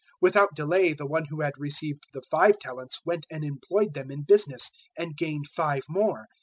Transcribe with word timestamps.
025:016 0.01 0.07
Without 0.21 0.55
delay 0.55 0.93
the 0.93 1.05
one 1.05 1.25
who 1.25 1.41
had 1.41 1.53
received 1.59 2.05
the 2.11 2.23
five 2.31 2.57
talents 2.57 3.01
went 3.05 3.27
and 3.29 3.43
employed 3.43 3.93
them 3.93 4.09
in 4.09 4.23
business, 4.23 4.71
and 4.97 5.15
gained 5.15 5.47
five 5.47 5.83
more. 5.87 6.25